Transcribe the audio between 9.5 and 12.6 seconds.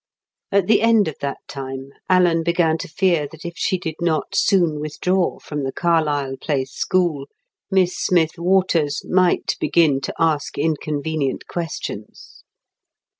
begin to ask inconvenient questions.